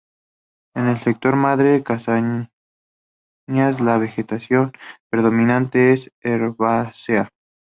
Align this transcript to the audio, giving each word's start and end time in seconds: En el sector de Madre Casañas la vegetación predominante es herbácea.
En 0.73 0.87
el 0.87 0.97
sector 0.99 1.33
de 1.35 1.39
Madre 1.41 1.83
Casañas 1.83 2.49
la 3.79 3.99
vegetación 3.99 4.71
predominante 5.11 5.93
es 5.93 6.11
herbácea. 6.23 7.29